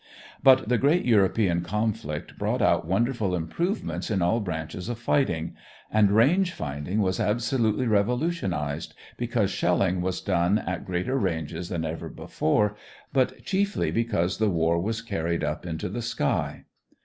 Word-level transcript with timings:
But 0.41 0.67
the 0.67 0.79
great 0.79 1.05
European 1.05 1.61
conflict 1.61 2.35
brought 2.35 2.59
out 2.63 2.87
wonderful 2.87 3.35
improvements 3.35 4.09
in 4.09 4.19
all 4.23 4.39
branches 4.39 4.89
of 4.89 4.97
fighting; 4.97 5.53
and 5.91 6.09
range 6.09 6.53
finding 6.53 7.03
was 7.03 7.19
absolutely 7.19 7.85
revolutionized, 7.85 8.95
because 9.15 9.51
shelling 9.51 10.01
was 10.01 10.19
done 10.19 10.57
at 10.57 10.85
greater 10.85 11.19
ranges 11.19 11.69
than 11.69 11.85
ever 11.85 12.09
before, 12.09 12.75
but 13.13 13.43
chiefly 13.45 13.91
because 13.91 14.39
the 14.39 14.49
war 14.49 14.81
was 14.81 15.03
carried 15.03 15.43
up 15.43 15.67
into 15.67 15.87
the 15.87 16.01
sky. 16.01 16.65